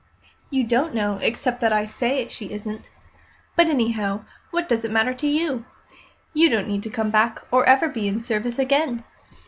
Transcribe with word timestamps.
"You 0.49 0.63
don't 0.63 0.95
know, 0.95 1.19
except 1.21 1.61
that 1.61 1.71
I 1.71 1.85
say 1.85 2.27
she 2.27 2.51
isn't. 2.51 2.89
But, 3.55 3.69
anyhow, 3.69 4.21
what 4.49 4.67
does 4.67 4.83
it 4.83 4.89
matter 4.89 5.13
to 5.13 5.27
you? 5.27 5.63
You 6.33 6.49
don't 6.49 6.67
need 6.67 6.81
to 6.81 6.89
come 6.89 7.11
back 7.11 7.43
or 7.51 7.65
ever 7.65 7.87
be 7.87 8.07
in 8.07 8.19
service 8.19 8.57
again. 8.57 9.03